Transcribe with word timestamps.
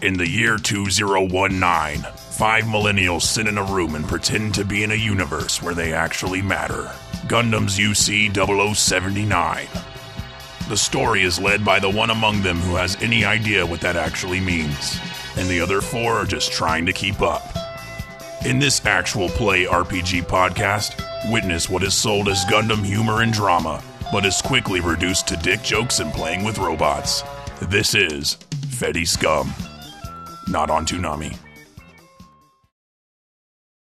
In 0.00 0.16
the 0.16 0.28
year 0.28 0.58
2019, 0.58 2.02
five 2.12 2.64
millennials 2.64 3.22
sit 3.22 3.48
in 3.48 3.58
a 3.58 3.64
room 3.64 3.96
and 3.96 4.06
pretend 4.06 4.54
to 4.54 4.64
be 4.64 4.84
in 4.84 4.92
a 4.92 4.94
universe 4.94 5.60
where 5.60 5.74
they 5.74 5.92
actually 5.92 6.40
matter. 6.40 6.84
Gundam's 7.26 7.78
UC 7.78 8.32
0079. 8.32 9.66
The 10.68 10.76
story 10.76 11.22
is 11.22 11.40
led 11.40 11.64
by 11.64 11.80
the 11.80 11.90
one 11.90 12.10
among 12.10 12.42
them 12.42 12.58
who 12.58 12.76
has 12.76 12.94
any 13.02 13.24
idea 13.24 13.66
what 13.66 13.80
that 13.80 13.96
actually 13.96 14.38
means, 14.38 15.00
and 15.36 15.48
the 15.48 15.60
other 15.60 15.80
four 15.80 16.12
are 16.14 16.26
just 16.26 16.52
trying 16.52 16.86
to 16.86 16.92
keep 16.92 17.20
up. 17.20 17.42
In 18.46 18.60
this 18.60 18.86
actual 18.86 19.28
play 19.28 19.64
RPG 19.64 20.26
podcast, 20.26 21.02
witness 21.32 21.68
what 21.68 21.82
is 21.82 21.94
sold 21.94 22.28
as 22.28 22.44
Gundam 22.44 22.84
humor 22.84 23.22
and 23.22 23.32
drama, 23.32 23.82
but 24.12 24.24
is 24.24 24.40
quickly 24.42 24.78
reduced 24.78 25.26
to 25.26 25.36
dick 25.38 25.60
jokes 25.62 25.98
and 25.98 26.12
playing 26.12 26.44
with 26.44 26.58
robots. 26.58 27.24
This 27.62 27.96
is 27.96 28.36
Fetty 28.68 29.04
Scum. 29.04 29.52
Not 30.50 30.70
on 30.70 30.86
Toonami. 30.86 31.47